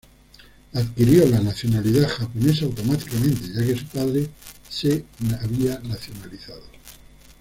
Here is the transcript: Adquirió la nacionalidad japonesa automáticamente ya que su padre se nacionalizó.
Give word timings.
Adquirió 0.73 1.27
la 1.27 1.39
nacionalidad 1.41 2.09
japonesa 2.09 2.65
automáticamente 2.65 3.53
ya 3.55 3.63
que 3.63 3.77
su 3.77 3.85
padre 3.85 4.29
se 4.67 5.05
nacionalizó. 5.19 6.59